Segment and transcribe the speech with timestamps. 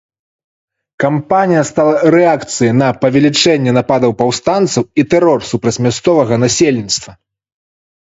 [1.03, 7.11] Кампанія стала рэакцыяй на павелічэнне нападаў паўстанцаў і тэрор супраць мясцовага насельніцтва.